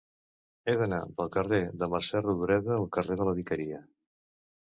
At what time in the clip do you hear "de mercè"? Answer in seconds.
1.83-2.21